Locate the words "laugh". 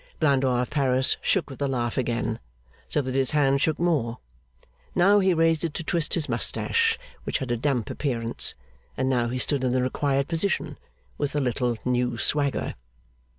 1.67-1.95